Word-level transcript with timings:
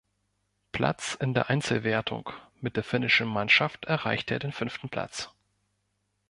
Platz 0.71 1.13
in 1.13 1.35
der 1.35 1.51
Einzelwertung, 1.51 2.27
mit 2.59 2.75
der 2.75 2.81
finnischen 2.83 3.27
Mannschaft 3.27 3.85
erreichte 3.85 4.33
er 4.33 4.39
den 4.39 4.51
fünften 4.51 4.89
Platz. 4.89 5.29